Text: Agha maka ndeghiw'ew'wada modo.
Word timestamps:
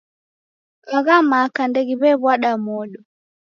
Agha 0.97 1.17
maka 1.31 1.61
ndeghiw'ew'wada 1.69 2.51
modo. 2.65 2.99